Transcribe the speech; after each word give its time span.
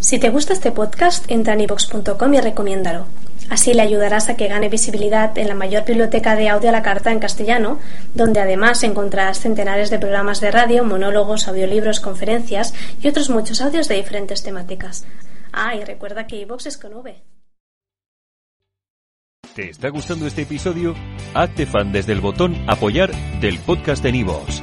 Si 0.00 0.18
te 0.18 0.30
gusta 0.30 0.52
este 0.52 0.72
podcast, 0.72 1.30
entra 1.30 1.54
en 1.54 1.62
ivox.com 1.62 2.34
y 2.34 2.40
recomiéndalo. 2.40 3.06
Así 3.48 3.74
le 3.74 3.82
ayudarás 3.82 4.28
a 4.28 4.36
que 4.36 4.48
gane 4.48 4.68
visibilidad 4.68 5.36
en 5.38 5.48
la 5.48 5.54
mayor 5.54 5.84
biblioteca 5.84 6.34
de 6.34 6.48
audio 6.48 6.68
a 6.68 6.72
la 6.72 6.82
carta 6.82 7.12
en 7.12 7.20
castellano, 7.20 7.78
donde 8.14 8.40
además 8.40 8.82
encontrarás 8.82 9.40
centenares 9.40 9.90
de 9.90 9.98
programas 9.98 10.40
de 10.40 10.50
radio, 10.50 10.84
monólogos, 10.84 11.46
audiolibros, 11.48 12.00
conferencias 12.00 12.74
y 13.00 13.08
otros 13.08 13.30
muchos 13.30 13.60
audios 13.60 13.88
de 13.88 13.96
diferentes 13.96 14.42
temáticas. 14.42 15.06
Ah, 15.52 15.74
y 15.74 15.84
recuerda 15.84 16.26
que 16.26 16.36
iVox 16.36 16.66
es 16.66 16.76
con 16.76 16.94
V. 16.94 17.14
¿Te 19.54 19.70
está 19.70 19.88
gustando 19.88 20.26
este 20.26 20.42
episodio? 20.42 20.94
Hazte 21.32 21.66
fan 21.66 21.92
desde 21.92 22.12
el 22.12 22.20
botón 22.20 22.56
Apoyar 22.68 23.10
del 23.40 23.58
podcast 23.60 24.02
de 24.02 24.12
Nivos. 24.12 24.62